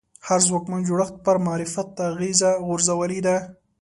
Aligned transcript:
هر 0.27 0.39
ځواکمن 0.47 0.81
جوړښت 0.87 1.15
پر 1.25 1.35
معرفت 1.45 1.87
اغېزه 2.09 2.51
غورځولې 2.67 3.19
ده 3.27 3.35